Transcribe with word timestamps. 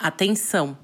Atenção! 0.00 0.78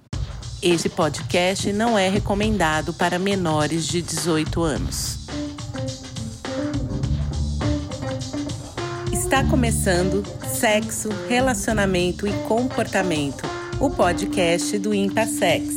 Este 0.60 0.88
podcast 0.88 1.72
não 1.72 1.96
é 1.96 2.08
recomendado 2.08 2.92
para 2.92 3.16
menores 3.16 3.86
de 3.86 4.02
18 4.02 4.60
anos. 4.60 5.28
Está 9.12 9.48
começando 9.48 10.24
Sexo, 10.44 11.10
Relacionamento 11.28 12.26
e 12.26 12.32
Comportamento, 12.48 13.44
o 13.78 13.88
podcast 13.88 14.76
do 14.80 14.92
Impassex. 14.92 15.76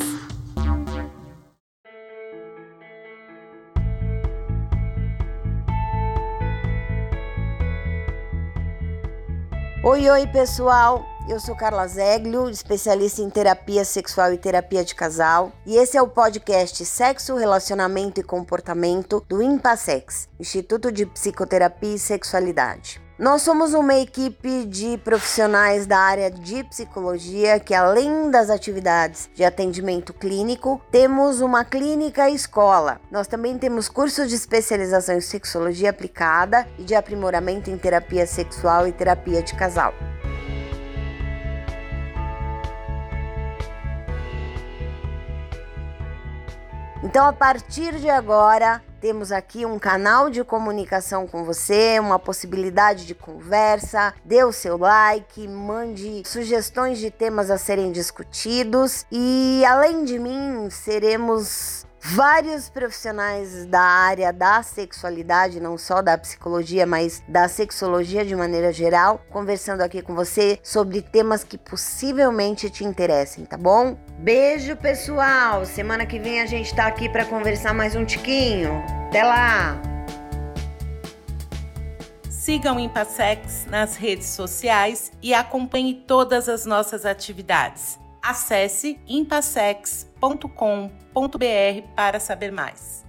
Oi, 9.83 10.09
oi, 10.09 10.25
pessoal! 10.25 11.16
Eu 11.29 11.41
sou 11.41 11.57
Carla 11.57 11.85
Zeglio, 11.87 12.49
especialista 12.49 13.21
em 13.21 13.29
terapia 13.29 13.83
sexual 13.83 14.31
e 14.31 14.37
terapia 14.37 14.81
de 14.81 14.95
casal, 14.95 15.51
e 15.65 15.75
esse 15.75 15.97
é 15.97 16.01
o 16.01 16.07
podcast 16.07 16.85
Sexo, 16.85 17.35
Relacionamento 17.35 18.21
e 18.21 18.23
Comportamento 18.23 19.21
do 19.27 19.41
Impassex, 19.41 20.29
Instituto 20.39 20.89
de 20.89 21.05
Psicoterapia 21.05 21.95
e 21.95 21.99
Sexualidade. 21.99 23.01
Nós 23.19 23.41
somos 23.41 23.73
uma 23.73 23.95
equipe 23.95 24.63
de 24.65 24.97
profissionais 24.99 25.85
da 25.85 25.97
área 25.97 26.31
de 26.31 26.63
psicologia 26.63 27.59
que, 27.59 27.73
além 27.73 28.31
das 28.31 28.49
atividades 28.49 29.29
de 29.33 29.43
atendimento 29.43 30.13
clínico, 30.13 30.79
temos 30.91 31.41
uma 31.41 31.65
clínica 31.65 32.29
escola. 32.29 33.01
Nós 33.11 33.27
também 33.27 33.57
temos 33.57 33.89
cursos 33.89 34.29
de 34.29 34.35
especialização 34.35 35.15
em 35.15 35.21
sexologia 35.21 35.89
aplicada 35.89 36.65
e 36.77 36.83
de 36.83 36.95
aprimoramento 36.95 37.69
em 37.69 37.77
terapia 37.77 38.25
sexual 38.25 38.87
e 38.87 38.93
terapia 38.93 39.41
de 39.41 39.55
casal. 39.55 39.93
Então, 47.03 47.27
a 47.27 47.33
partir 47.33 47.99
de 47.99 48.09
agora, 48.09 48.81
temos 48.99 49.31
aqui 49.31 49.65
um 49.65 49.77
canal 49.77 50.29
de 50.29 50.43
comunicação 50.43 51.27
com 51.27 51.43
você, 51.43 51.99
uma 51.99 52.17
possibilidade 52.17 53.05
de 53.05 53.13
conversa. 53.13 54.13
Dê 54.25 54.43
o 54.43 54.51
seu 54.51 54.77
like, 54.77 55.47
mande 55.47 56.23
sugestões 56.25 56.97
de 56.97 57.11
temas 57.11 57.51
a 57.51 57.57
serem 57.57 57.91
discutidos 57.91 59.05
e 59.11 59.63
além 59.65 60.03
de 60.03 60.17
mim, 60.17 60.69
seremos 60.71 61.86
vários 62.13 62.69
profissionais 62.69 63.65
da 63.65 63.81
área 63.81 64.31
da 64.31 64.63
sexualidade, 64.63 65.59
não 65.59 65.77
só 65.77 66.01
da 66.01 66.17
psicologia, 66.17 66.85
mas 66.85 67.21
da 67.27 67.49
sexologia 67.49 68.23
de 68.23 68.35
maneira 68.35 68.71
geral, 68.71 69.21
conversando 69.29 69.81
aqui 69.81 70.01
com 70.01 70.15
você 70.15 70.57
sobre 70.63 71.01
temas 71.01 71.43
que 71.43 71.57
possivelmente 71.57 72.69
te 72.69 72.85
interessem, 72.85 73.45
tá 73.45 73.57
bom? 73.57 73.97
Beijo, 74.19 74.75
pessoal! 74.77 75.65
Semana 75.65 76.05
que 76.05 76.17
vem 76.17 76.41
a 76.41 76.45
gente 76.45 76.73
tá 76.73 76.87
aqui 76.87 77.09
para 77.09 77.25
conversar 77.25 77.73
mais 77.73 77.95
um 77.95 78.05
tiquinho. 78.05 78.71
Até 79.07 79.23
lá! 79.23 79.81
Siga 82.29 82.71
o 82.71 82.79
Impassex 82.79 83.65
nas 83.65 83.97
redes 83.97 84.27
sociais 84.27 85.11
e 85.21 85.33
acompanhe 85.33 85.93
todas 85.93 86.47
as 86.47 86.65
nossas 86.65 87.05
atividades. 87.05 87.99
Acesse 88.27 88.99
impassex.com.br 89.07 91.87
para 91.95 92.19
saber 92.19 92.51
mais. 92.51 93.05